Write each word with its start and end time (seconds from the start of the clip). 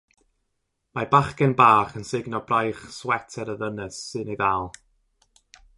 Mae 0.99 1.09
bachgen 1.11 1.53
bach 1.59 1.93
yn 1.99 2.07
sugno 2.11 2.41
braich 2.53 2.81
sweter 2.97 3.53
y 3.55 3.57
ddynes 3.61 4.03
sy'n 4.09 4.35
ei 4.35 4.41
ddal 4.43 4.71